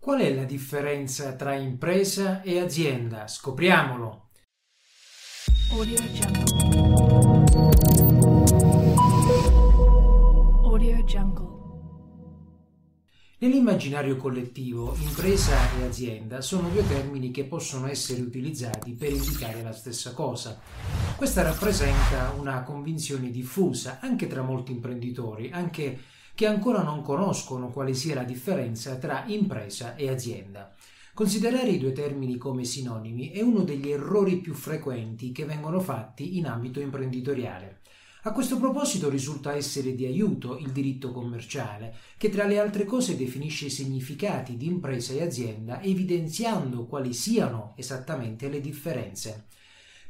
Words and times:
Qual 0.00 0.18
è 0.18 0.32
la 0.34 0.44
differenza 0.44 1.34
tra 1.34 1.54
impresa 1.54 2.40
e 2.40 2.58
azienda? 2.58 3.28
Scopriamolo. 3.28 4.30
Audio 5.72 5.98
Audio 10.64 11.02
Jungle. 11.02 11.48
Nell'immaginario 13.40 14.16
collettivo, 14.16 14.96
impresa 15.00 15.54
e 15.78 15.84
azienda 15.84 16.40
sono 16.40 16.70
due 16.70 16.86
termini 16.88 17.30
che 17.30 17.44
possono 17.44 17.86
essere 17.86 18.22
utilizzati 18.22 18.94
per 18.94 19.12
indicare 19.12 19.62
la 19.62 19.72
stessa 19.72 20.14
cosa. 20.14 20.58
Questa 21.14 21.42
rappresenta 21.42 22.34
una 22.38 22.62
convinzione 22.62 23.30
diffusa 23.30 23.98
anche 24.00 24.26
tra 24.28 24.40
molti 24.40 24.72
imprenditori, 24.72 25.50
anche 25.52 25.98
che 26.40 26.46
ancora 26.46 26.82
non 26.82 27.02
conoscono 27.02 27.68
quale 27.68 27.92
sia 27.92 28.14
la 28.14 28.24
differenza 28.24 28.96
tra 28.96 29.24
impresa 29.26 29.94
e 29.94 30.08
azienda. 30.08 30.74
Considerare 31.12 31.68
i 31.68 31.78
due 31.78 31.92
termini 31.92 32.38
come 32.38 32.64
sinonimi 32.64 33.30
è 33.30 33.42
uno 33.42 33.60
degli 33.62 33.90
errori 33.90 34.38
più 34.38 34.54
frequenti 34.54 35.32
che 35.32 35.44
vengono 35.44 35.80
fatti 35.80 36.38
in 36.38 36.46
ambito 36.46 36.80
imprenditoriale. 36.80 37.80
A 38.22 38.32
questo 38.32 38.58
proposito 38.58 39.10
risulta 39.10 39.54
essere 39.54 39.94
di 39.94 40.06
aiuto 40.06 40.56
il 40.56 40.70
diritto 40.70 41.12
commerciale, 41.12 41.94
che 42.16 42.30
tra 42.30 42.46
le 42.46 42.58
altre 42.58 42.86
cose 42.86 43.18
definisce 43.18 43.66
i 43.66 43.70
significati 43.70 44.56
di 44.56 44.64
impresa 44.64 45.12
e 45.12 45.22
azienda 45.22 45.82
evidenziando 45.82 46.86
quali 46.86 47.12
siano 47.12 47.74
esattamente 47.76 48.48
le 48.48 48.62
differenze. 48.62 49.44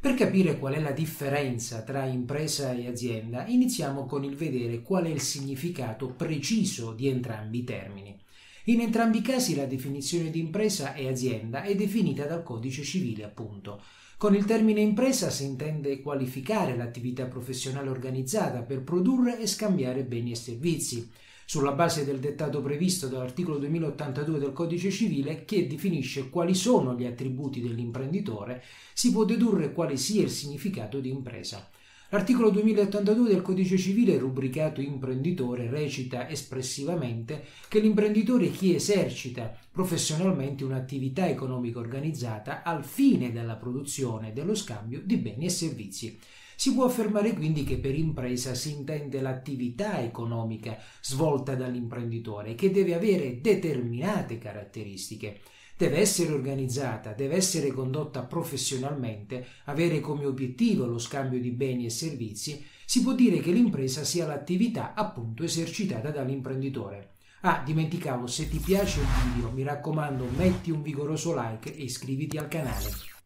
Per 0.01 0.15
capire 0.15 0.59
qual 0.59 0.73
è 0.73 0.81
la 0.81 0.93
differenza 0.93 1.83
tra 1.83 2.07
impresa 2.07 2.73
e 2.73 2.87
azienda, 2.87 3.47
iniziamo 3.47 4.07
con 4.07 4.25
il 4.25 4.35
vedere 4.35 4.81
qual 4.81 5.05
è 5.05 5.11
il 5.11 5.21
significato 5.21 6.09
preciso 6.09 6.93
di 6.93 7.07
entrambi 7.07 7.59
i 7.59 7.65
termini. 7.65 8.19
In 8.65 8.81
entrambi 8.81 9.19
i 9.19 9.23
casi 9.23 9.55
la 9.55 9.67
definizione 9.67 10.31
di 10.31 10.39
impresa 10.39 10.95
e 10.95 11.07
azienda 11.07 11.65
è 11.65 11.75
definita 11.75 12.25
dal 12.25 12.43
codice 12.43 12.83
civile, 12.83 13.25
appunto. 13.25 13.83
Con 14.17 14.35
il 14.35 14.47
termine 14.47 14.81
impresa 14.81 15.29
si 15.29 15.45
intende 15.45 16.01
qualificare 16.01 16.79
l'attività 16.79 17.27
professionale 17.27 17.91
organizzata 17.91 18.63
per 18.63 18.81
produrre 18.81 19.39
e 19.39 19.47
scambiare 19.47 20.05
beni 20.05 20.31
e 20.31 20.37
servizi 20.37 21.11
sulla 21.51 21.73
base 21.73 22.05
del 22.05 22.21
dettato 22.21 22.63
previsto 22.63 23.09
dall'articolo 23.09 23.59
2082 23.59 24.39
del 24.39 24.53
Codice 24.53 24.89
civile 24.89 25.45
che 25.45 25.67
definisce 25.67 26.31
quali 26.31 26.55
sono 26.55 26.95
gli 26.95 27.05
attributi 27.05 27.61
dell'imprenditore, 27.61 28.63
si 28.93 29.11
può 29.11 29.25
dedurre 29.25 29.73
quale 29.73 29.97
sia 29.97 30.23
il 30.23 30.31
significato 30.31 31.01
di 31.01 31.09
impresa. 31.09 31.69
L'articolo 32.11 32.51
2082 32.51 33.29
del 33.29 33.43
Codice 33.43 33.77
civile, 33.79 34.17
rubricato 34.17 34.81
imprenditore, 34.81 35.69
recita 35.69 36.29
espressivamente 36.29 37.43
che 37.67 37.81
l'imprenditore 37.81 38.47
è 38.47 38.51
chi 38.53 38.73
esercita 38.73 39.53
professionalmente 39.73 40.63
un'attività 40.63 41.29
economica 41.29 41.81
organizzata 41.81 42.63
al 42.63 42.85
fine 42.85 43.33
della 43.33 43.57
produzione 43.57 44.29
e 44.29 44.33
dello 44.33 44.55
scambio 44.55 45.03
di 45.05 45.17
beni 45.17 45.47
e 45.47 45.51
servizi. 45.51 46.17
Si 46.61 46.75
può 46.75 46.85
affermare 46.85 47.33
quindi 47.33 47.65
che 47.65 47.79
per 47.79 47.95
impresa 47.95 48.53
si 48.53 48.71
intende 48.71 49.23
l'attività 49.23 50.03
economica 50.03 50.77
svolta 51.01 51.55
dall'imprenditore 51.55 52.55
che 52.55 52.71
deve 52.71 52.93
avere 52.93 53.41
determinate 53.41 54.37
caratteristiche. 54.37 55.41
Deve 55.75 56.01
essere 56.01 56.35
organizzata, 56.35 57.15
deve 57.15 57.37
essere 57.37 57.69
condotta 57.69 58.25
professionalmente, 58.25 59.47
avere 59.65 60.01
come 60.01 60.27
obiettivo 60.27 60.85
lo 60.85 60.99
scambio 60.99 61.41
di 61.41 61.51
beni 61.51 61.87
e 61.87 61.91
servizi. 61.91 62.63
Si 62.85 63.03
può 63.03 63.15
dire 63.15 63.39
che 63.39 63.53
l'impresa 63.53 64.05
sia 64.05 64.27
l'attività 64.27 64.93
appunto 64.93 65.45
esercitata 65.45 66.11
dall'imprenditore. 66.11 67.13
Ah, 67.41 67.63
dimenticavo, 67.65 68.27
se 68.27 68.51
ti 68.51 68.59
piace 68.59 69.01
il 69.01 69.07
video, 69.33 69.51
mi 69.51 69.63
raccomando, 69.63 70.27
metti 70.37 70.71
un 70.71 70.83
vigoroso 70.83 71.33
like 71.35 71.75
e 71.75 71.85
iscriviti 71.85 72.37
al 72.37 72.49
canale. 72.49 73.20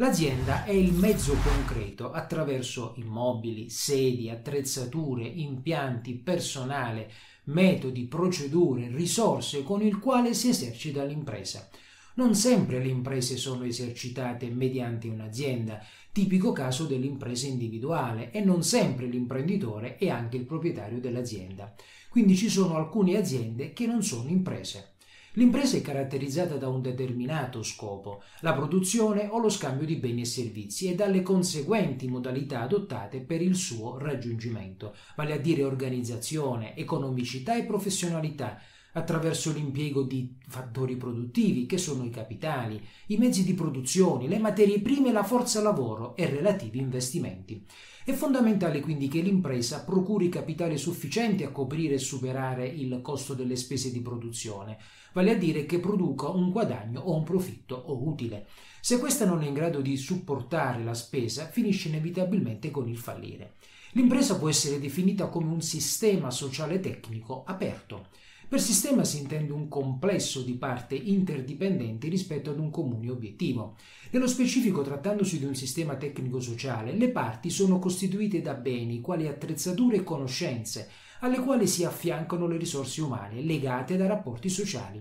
L'azienda 0.00 0.64
è 0.64 0.70
il 0.70 0.94
mezzo 0.94 1.34
concreto 1.34 2.10
attraverso 2.10 2.94
immobili, 2.96 3.68
sedi, 3.68 4.30
attrezzature, 4.30 5.24
impianti, 5.24 6.14
personale, 6.14 7.10
metodi, 7.44 8.06
procedure, 8.06 8.88
risorse 8.88 9.62
con 9.62 9.82
il 9.82 9.98
quale 9.98 10.32
si 10.32 10.48
esercita 10.48 11.04
l'impresa. 11.04 11.68
Non 12.14 12.34
sempre 12.34 12.78
le 12.78 12.88
imprese 12.88 13.36
sono 13.36 13.64
esercitate 13.64 14.48
mediante 14.48 15.06
un'azienda, 15.06 15.84
tipico 16.12 16.52
caso 16.52 16.86
dell'impresa 16.86 17.46
individuale, 17.46 18.30
e 18.30 18.40
non 18.40 18.62
sempre 18.62 19.04
l'imprenditore 19.04 19.98
è 19.98 20.08
anche 20.08 20.38
il 20.38 20.46
proprietario 20.46 20.98
dell'azienda. 20.98 21.74
Quindi 22.08 22.38
ci 22.38 22.48
sono 22.48 22.76
alcune 22.76 23.18
aziende 23.18 23.74
che 23.74 23.84
non 23.84 24.02
sono 24.02 24.30
imprese. 24.30 24.89
L'impresa 25.34 25.76
è 25.76 25.80
caratterizzata 25.80 26.56
da 26.56 26.66
un 26.66 26.82
determinato 26.82 27.62
scopo, 27.62 28.22
la 28.40 28.52
produzione 28.52 29.28
o 29.30 29.38
lo 29.38 29.48
scambio 29.48 29.86
di 29.86 29.94
beni 29.94 30.22
e 30.22 30.24
servizi 30.24 30.88
e 30.88 30.96
dalle 30.96 31.22
conseguenti 31.22 32.08
modalità 32.08 32.62
adottate 32.62 33.20
per 33.20 33.40
il 33.40 33.54
suo 33.54 33.96
raggiungimento, 33.98 34.96
vale 35.14 35.34
a 35.34 35.38
dire 35.38 35.62
organizzazione, 35.62 36.74
economicità 36.76 37.56
e 37.56 37.64
professionalità, 37.64 38.60
attraverso 38.92 39.52
l'impiego 39.52 40.02
di 40.02 40.36
fattori 40.48 40.96
produttivi 40.96 41.66
che 41.66 41.78
sono 41.78 42.04
i 42.04 42.10
capitali, 42.10 42.80
i 43.06 43.16
mezzi 43.16 43.44
di 43.44 43.54
produzione, 43.54 44.26
le 44.26 44.38
materie 44.38 44.80
prime, 44.80 45.12
la 45.12 45.22
forza 45.22 45.60
lavoro 45.60 46.16
e 46.16 46.26
relativi 46.26 46.78
investimenti. 46.78 47.64
È 48.04 48.12
fondamentale 48.12 48.80
quindi 48.80 49.08
che 49.08 49.20
l'impresa 49.20 49.84
procuri 49.84 50.28
capitale 50.28 50.76
sufficiente 50.76 51.44
a 51.44 51.50
coprire 51.50 51.94
e 51.94 51.98
superare 51.98 52.66
il 52.66 53.00
costo 53.02 53.34
delle 53.34 53.56
spese 53.56 53.92
di 53.92 54.00
produzione, 54.00 54.78
vale 55.12 55.32
a 55.32 55.36
dire 55.36 55.66
che 55.66 55.78
produca 55.78 56.28
un 56.28 56.50
guadagno 56.50 57.00
o 57.00 57.14
un 57.14 57.24
profitto 57.24 57.74
o 57.76 58.08
utile. 58.08 58.46
Se 58.80 58.98
questa 58.98 59.26
non 59.26 59.42
è 59.42 59.46
in 59.46 59.54
grado 59.54 59.80
di 59.80 59.96
supportare 59.96 60.82
la 60.82 60.94
spesa, 60.94 61.46
finisce 61.46 61.88
inevitabilmente 61.88 62.70
con 62.70 62.88
il 62.88 62.96
fallire. 62.96 63.54
L'impresa 63.92 64.38
può 64.38 64.48
essere 64.48 64.80
definita 64.80 65.26
come 65.26 65.52
un 65.52 65.60
sistema 65.60 66.30
sociale 66.30 66.80
tecnico 66.80 67.44
aperto. 67.44 68.06
Per 68.50 68.60
sistema 68.60 69.04
si 69.04 69.20
intende 69.20 69.52
un 69.52 69.68
complesso 69.68 70.42
di 70.42 70.54
parti 70.54 71.12
interdipendenti 71.12 72.08
rispetto 72.08 72.50
ad 72.50 72.58
un 72.58 72.68
comune 72.68 73.08
obiettivo. 73.08 73.76
Nello 74.10 74.26
specifico, 74.26 74.82
trattandosi 74.82 75.38
di 75.38 75.44
un 75.44 75.54
sistema 75.54 75.94
tecnico-sociale, 75.94 76.96
le 76.96 77.10
parti 77.10 77.48
sono 77.48 77.78
costituite 77.78 78.42
da 78.42 78.54
beni 78.54 79.00
quali 79.00 79.28
attrezzature 79.28 79.98
e 79.98 80.02
conoscenze, 80.02 80.90
alle 81.20 81.38
quali 81.38 81.68
si 81.68 81.84
affiancano 81.84 82.48
le 82.48 82.56
risorse 82.56 83.00
umane 83.02 83.40
legate 83.40 83.96
da 83.96 84.08
rapporti 84.08 84.48
sociali. 84.48 85.00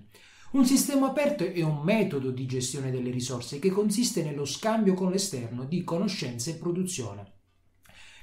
Un 0.51 0.67
sistema 0.67 1.07
aperto 1.07 1.43
è 1.43 1.63
un 1.63 1.81
metodo 1.81 2.29
di 2.29 2.45
gestione 2.45 2.91
delle 2.91 3.09
risorse 3.09 3.57
che 3.57 3.71
consiste 3.71 4.21
nello 4.23 4.45
scambio 4.45 4.93
con 4.93 5.09
l'esterno 5.09 5.65
di 5.65 5.83
conoscenze 5.83 6.51
e 6.51 6.57
produzione. 6.57 7.38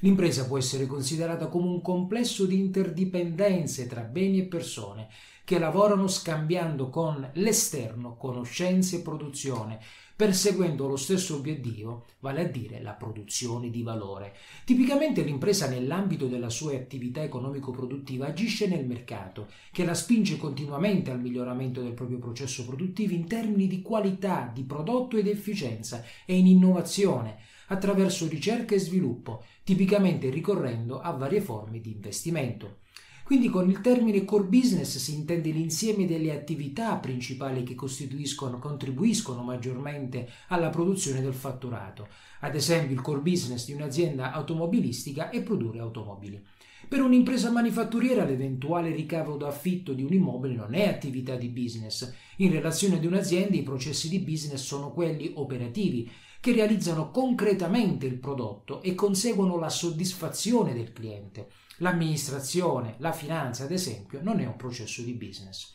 L'impresa 0.01 0.47
può 0.47 0.59
essere 0.59 0.87
considerata 0.87 1.47
come 1.49 1.69
un 1.69 1.81
complesso 1.81 2.45
di 2.45 2.59
interdipendenze 2.59 3.87
tra 3.87 4.03
beni 4.03 4.41
e 4.41 4.45
persone 4.45 5.09
che 5.47 5.61
lavorano 5.61 6.09
scambiando 6.09 6.91
con 6.91 7.31
l'esterno 7.34 8.17
conoscenze 8.17 8.97
e 8.97 9.01
produzione, 9.01 9.79
perseguendo 10.17 10.89
lo 10.89 10.97
stesso 10.97 11.37
obiettivo, 11.37 12.07
vale 12.19 12.41
a 12.41 12.49
dire 12.49 12.83
la 12.83 12.95
produzione 12.95 13.71
di 13.71 13.83
valore. 13.83 14.34
Tipicamente 14.65 15.23
l'impresa 15.23 15.69
nell'ambito 15.69 16.27
della 16.27 16.51
sua 16.51 16.75
attività 16.75 17.23
economico-produttiva 17.23 18.27
agisce 18.27 18.67
nel 18.67 18.87
mercato, 18.87 19.47
che 19.71 19.84
la 19.84 19.95
spinge 19.95 20.37
continuamente 20.37 21.13
al 21.13 21.21
miglioramento 21.21 21.81
del 21.81 21.93
proprio 21.93 22.19
processo 22.19 22.65
produttivo 22.67 23.13
in 23.13 23.28
termini 23.28 23.69
di 23.69 23.83
qualità, 23.83 24.51
di 24.53 24.65
prodotto 24.65 25.17
ed 25.17 25.28
efficienza 25.28 26.03
e 26.25 26.37
in 26.37 26.49
innovazione, 26.49 27.39
attraverso 27.69 28.28
ricerca 28.28 28.75
e 28.75 28.78
sviluppo, 28.78 29.44
tipicamente 29.65 30.31
ricorrendo 30.31 31.00
a 31.00 31.10
varie 31.12 31.41
forme 31.41 31.81
di 31.81 31.91
investimento. 31.91 32.78
Quindi 33.27 33.49
con 33.49 33.69
il 33.69 33.81
termine 33.81 34.25
core 34.25 34.44
business 34.44 34.99
si 34.99 35.12
intende 35.12 35.50
l'insieme 35.50 36.06
delle 36.06 36.31
attività 36.31 36.94
principali 36.99 37.65
che 37.65 37.75
costituiscono, 37.75 38.60
contribuiscono 38.60 39.42
maggiormente 39.42 40.30
alla 40.47 40.71
produzione 40.71 41.21
del 41.21 41.34
fatturato. 41.34 42.07
Ad 42.42 42.54
esempio 42.54 42.95
il 42.95 43.01
core 43.01 43.18
business 43.18 43.66
di 43.66 43.72
un'azienda 43.72 44.30
automobilistica 44.30 45.30
è 45.30 45.42
produrre 45.42 45.80
automobili. 45.80 46.41
Per 46.88 47.03
un'impresa 47.03 47.50
manifatturiera 47.50 48.24
l'eventuale 48.24 48.94
ricavo 48.94 49.36
d'affitto 49.36 49.92
di 49.92 50.04
un 50.04 50.12
immobile 50.12 50.54
non 50.54 50.72
è 50.74 50.86
attività 50.86 51.34
di 51.34 51.48
business. 51.48 52.15
In 52.36 52.53
relazione 52.53 52.97
ad 52.97 53.04
un'azienda 53.04 53.56
i 53.56 53.65
processi 53.65 54.09
di 54.09 54.21
business 54.21 54.62
sono 54.62 54.92
quelli 54.92 55.33
operativi, 55.34 56.09
che 56.38 56.53
realizzano 56.53 57.10
concretamente 57.10 58.06
il 58.06 58.18
prodotto 58.18 58.83
e 58.83 58.94
conseguono 58.94 59.59
la 59.59 59.68
soddisfazione 59.68 60.74
del 60.74 60.92
cliente. 60.92 61.48
L'amministrazione, 61.78 62.94
la 62.98 63.10
finanza, 63.10 63.65
ad 63.65 63.72
esempio, 63.72 64.21
non 64.22 64.38
è 64.38 64.47
un 64.47 64.54
processo 64.54 65.03
di 65.03 65.12
business. 65.15 65.72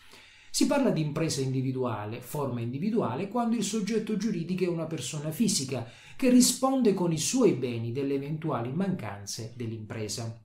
Si 0.49 0.65
parla 0.65 0.91
di 0.91 1.01
impresa 1.01 1.41
individuale, 1.41 2.21
forma 2.21 2.61
individuale, 2.61 3.27
quando 3.27 3.57
il 3.57 3.63
soggetto 3.63 4.15
giuridico 4.15 4.63
è 4.63 4.67
una 4.67 4.85
persona 4.85 5.31
fisica 5.31 5.85
che 6.15 6.29
risponde 6.29 6.93
con 6.93 7.11
i 7.11 7.17
suoi 7.17 7.51
beni 7.51 7.91
delle 7.91 8.13
eventuali 8.13 8.71
mancanze 8.71 9.53
dell'impresa. 9.57 10.41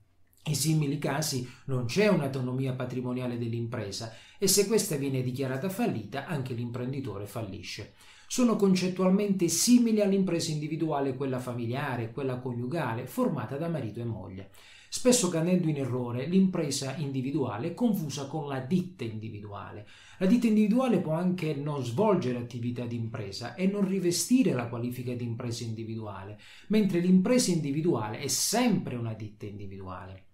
In 0.49 0.55
simili 0.55 0.99
casi 0.99 1.49
non 1.65 1.87
c'è 1.87 2.07
un'autonomia 2.07 2.75
patrimoniale 2.75 3.37
dell'impresa 3.37 4.15
e 4.39 4.47
se 4.47 4.69
questa 4.69 4.95
viene 4.95 5.21
dichiarata 5.21 5.69
fallita 5.69 6.27
anche 6.27 6.55
l'imprenditore 6.55 7.27
fallisce. 7.27 7.95
Sono 8.29 8.55
concettualmente 8.55 9.49
simili 9.49 10.01
all'impresa 10.01 10.53
individuale, 10.53 11.17
quella 11.17 11.41
familiare, 11.41 12.13
quella 12.13 12.39
coniugale, 12.39 13.09
formata 13.09 13.57
da 13.57 13.69
marito 13.69 13.99
e 13.99 14.05
moglie. 14.05 14.51
Spesso 14.89 15.29
cadendo 15.29 15.69
in 15.69 15.79
errore, 15.79 16.27
l'impresa 16.27 16.95
individuale 16.95 17.69
è 17.69 17.75
confusa 17.75 18.27
con 18.27 18.47
la 18.47 18.61
ditta 18.61 19.03
individuale. 19.03 19.85
La 20.19 20.27
ditta 20.27 20.47
individuale 20.47 21.01
può 21.01 21.15
anche 21.15 21.55
non 21.55 21.85
svolgere 21.85 22.39
attività 22.39 22.85
di 22.87 22.95
impresa 22.95 23.57
e 23.57 23.67
non 23.67 23.87
rivestire 23.87 24.53
la 24.53 24.69
qualifica 24.69 25.13
di 25.13 25.25
impresa 25.25 25.65
individuale, 25.65 26.39
mentre 26.69 27.01
l'impresa 27.01 27.51
individuale 27.51 28.21
è 28.21 28.29
sempre 28.29 28.95
una 28.95 29.13
ditta 29.13 29.45
individuale. 29.45 30.26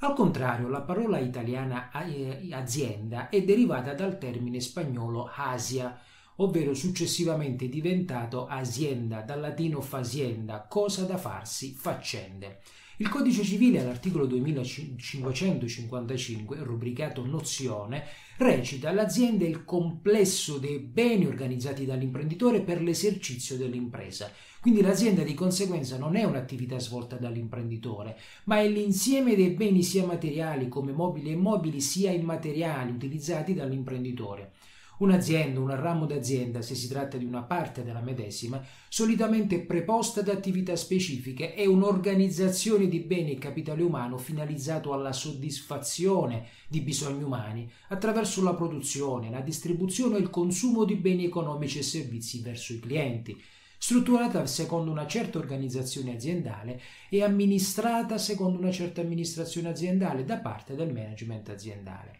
Al 0.00 0.14
contrario, 0.14 0.68
la 0.68 0.82
parola 0.82 1.18
italiana 1.18 1.90
eh, 1.90 2.50
azienda 2.52 3.28
è 3.28 3.42
derivata 3.42 3.94
dal 3.94 4.16
termine 4.16 4.60
spagnolo 4.60 5.28
asia, 5.34 5.98
ovvero 6.36 6.72
successivamente 6.72 7.68
diventato 7.68 8.46
azienda, 8.46 9.22
dal 9.22 9.40
latino 9.40 9.80
fasienda, 9.80 10.66
cosa 10.68 11.04
da 11.04 11.16
farsi, 11.16 11.74
faccende. 11.74 12.60
Il 13.00 13.08
codice 13.08 13.44
civile 13.44 13.78
all'articolo 13.78 14.26
2555, 14.26 16.64
rubricato 16.64 17.24
nozione, 17.24 18.02
recita 18.38 18.90
l'azienda 18.90 19.44
è 19.44 19.48
il 19.48 19.64
complesso 19.64 20.58
dei 20.58 20.80
beni 20.80 21.24
organizzati 21.24 21.86
dall'imprenditore 21.86 22.60
per 22.60 22.82
l'esercizio 22.82 23.56
dell'impresa. 23.56 24.32
Quindi 24.60 24.80
l'azienda 24.80 25.22
di 25.22 25.34
conseguenza 25.34 25.96
non 25.96 26.16
è 26.16 26.24
un'attività 26.24 26.80
svolta 26.80 27.14
dall'imprenditore, 27.14 28.18
ma 28.46 28.58
è 28.58 28.68
l'insieme 28.68 29.36
dei 29.36 29.50
beni 29.50 29.84
sia 29.84 30.04
materiali 30.04 30.66
come 30.66 30.90
mobili 30.90 31.28
e 31.28 31.34
immobili 31.34 31.80
sia 31.80 32.10
immateriali 32.10 32.90
utilizzati 32.90 33.54
dall'imprenditore. 33.54 34.54
Un'azienda, 34.98 35.60
un 35.60 35.74
ramo 35.74 36.06
d'azienda, 36.06 36.60
se 36.60 36.74
si 36.74 36.88
tratta 36.88 37.16
di 37.16 37.24
una 37.24 37.42
parte 37.42 37.84
della 37.84 38.00
medesima, 38.00 38.60
solitamente 38.88 39.56
è 39.56 39.60
preposta 39.60 40.20
ad 40.20 40.28
attività 40.28 40.74
specifiche 40.74 41.54
e 41.54 41.68
un'organizzazione 41.68 42.88
di 42.88 42.98
beni 42.98 43.32
e 43.32 43.38
capitale 43.38 43.82
umano 43.82 44.18
finalizzato 44.18 44.92
alla 44.92 45.12
soddisfazione 45.12 46.46
di 46.66 46.80
bisogni 46.80 47.22
umani 47.22 47.70
attraverso 47.88 48.42
la 48.42 48.54
produzione, 48.54 49.30
la 49.30 49.40
distribuzione 49.40 50.16
e 50.16 50.20
il 50.20 50.30
consumo 50.30 50.84
di 50.84 50.96
beni 50.96 51.24
economici 51.24 51.78
e 51.78 51.82
servizi 51.82 52.40
verso 52.40 52.72
i 52.72 52.80
clienti 52.80 53.40
strutturata 53.80 54.44
secondo 54.46 54.90
una 54.90 55.06
certa 55.06 55.38
organizzazione 55.38 56.16
aziendale 56.16 56.80
e 57.08 57.22
amministrata 57.22 58.18
secondo 58.18 58.58
una 58.58 58.72
certa 58.72 59.00
amministrazione 59.00 59.68
aziendale 59.68 60.24
da 60.24 60.38
parte 60.38 60.74
del 60.74 60.92
management 60.92 61.48
aziendale. 61.50 62.18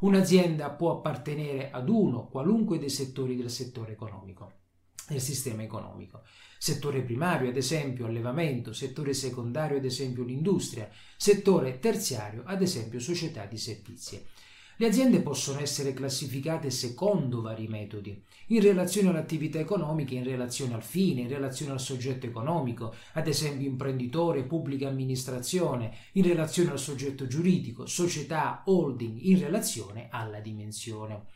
Un'azienda 0.00 0.70
può 0.70 0.92
appartenere 0.92 1.70
ad 1.70 1.88
uno 1.88 2.28
qualunque 2.28 2.78
dei 2.78 2.90
settori 2.90 3.36
del 3.36 3.50
settore 3.50 3.92
economico 3.92 4.60
del 5.10 5.20
sistema 5.20 5.62
economico. 5.62 6.22
Settore 6.58 7.02
primario, 7.02 7.48
ad 7.48 7.56
esempio, 7.56 8.06
allevamento, 8.06 8.72
settore 8.72 9.12
secondario, 9.12 9.78
ad 9.78 9.84
esempio, 9.84 10.22
l'industria, 10.22 10.88
settore 11.16 11.78
terziario, 11.78 12.42
ad 12.46 12.62
esempio, 12.62 13.00
società 13.00 13.44
di 13.46 13.58
servizi. 13.58 14.24
Le 14.80 14.86
aziende 14.86 15.20
possono 15.20 15.60
essere 15.60 15.92
classificate 15.92 16.70
secondo 16.70 17.42
vari 17.42 17.68
metodi, 17.68 18.18
in 18.46 18.62
relazione 18.62 19.10
all'attività 19.10 19.58
economica, 19.58 20.14
in 20.14 20.24
relazione 20.24 20.72
al 20.72 20.82
fine, 20.82 21.20
in 21.20 21.28
relazione 21.28 21.72
al 21.72 21.80
soggetto 21.80 22.24
economico, 22.24 22.94
ad 23.12 23.28
esempio 23.28 23.68
imprenditore, 23.68 24.44
pubblica 24.44 24.88
amministrazione, 24.88 25.94
in 26.12 26.22
relazione 26.22 26.70
al 26.70 26.78
soggetto 26.78 27.26
giuridico, 27.26 27.84
società, 27.84 28.62
holding, 28.64 29.18
in 29.20 29.38
relazione 29.40 30.08
alla 30.10 30.40
dimensione. 30.40 31.26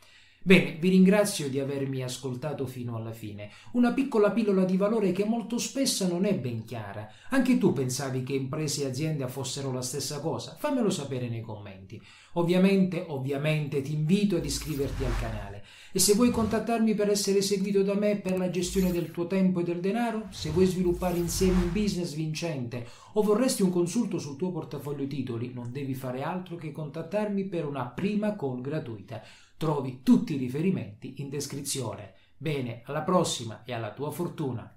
Bene, 0.46 0.76
vi 0.78 0.90
ringrazio 0.90 1.48
di 1.48 1.58
avermi 1.58 2.02
ascoltato 2.02 2.66
fino 2.66 2.96
alla 2.96 3.12
fine. 3.12 3.48
Una 3.72 3.94
piccola 3.94 4.30
pillola 4.30 4.66
di 4.66 4.76
valore 4.76 5.10
che 5.10 5.24
molto 5.24 5.56
spesso 5.56 6.06
non 6.06 6.26
è 6.26 6.34
ben 6.34 6.64
chiara. 6.64 7.10
Anche 7.30 7.56
tu 7.56 7.72
pensavi 7.72 8.22
che 8.24 8.34
imprese 8.34 8.82
e 8.82 8.88
aziende 8.88 9.26
fossero 9.26 9.72
la 9.72 9.80
stessa 9.80 10.20
cosa? 10.20 10.54
Fammelo 10.58 10.90
sapere 10.90 11.30
nei 11.30 11.40
commenti. 11.40 11.98
Ovviamente, 12.34 13.06
ovviamente 13.08 13.80
ti 13.80 13.94
invito 13.94 14.36
ad 14.36 14.44
iscriverti 14.44 15.02
al 15.06 15.18
canale. 15.18 15.64
E 15.92 15.98
se 15.98 16.12
vuoi 16.12 16.30
contattarmi 16.30 16.94
per 16.94 17.08
essere 17.08 17.40
seguito 17.40 17.82
da 17.82 17.94
me 17.94 18.16
per 18.16 18.36
la 18.36 18.50
gestione 18.50 18.92
del 18.92 19.12
tuo 19.12 19.26
tempo 19.26 19.60
e 19.60 19.64
del 19.64 19.80
denaro, 19.80 20.26
se 20.28 20.50
vuoi 20.50 20.66
sviluppare 20.66 21.16
insieme 21.16 21.62
un 21.62 21.72
business 21.72 22.12
vincente 22.12 22.86
o 23.14 23.22
vorresti 23.22 23.62
un 23.62 23.70
consulto 23.70 24.18
sul 24.18 24.36
tuo 24.36 24.50
portafoglio 24.50 25.06
titoli, 25.06 25.52
non 25.54 25.72
devi 25.72 25.94
fare 25.94 26.22
altro 26.22 26.56
che 26.56 26.70
contattarmi 26.70 27.44
per 27.44 27.64
una 27.64 27.86
prima 27.86 28.36
call 28.36 28.60
gratuita. 28.60 29.22
Trovi 29.64 30.02
tutti 30.02 30.34
i 30.34 30.36
riferimenti 30.36 31.22
in 31.22 31.30
descrizione. 31.30 32.12
Bene, 32.36 32.82
alla 32.84 33.00
prossima 33.00 33.64
e 33.64 33.72
alla 33.72 33.94
tua 33.94 34.10
fortuna! 34.10 34.73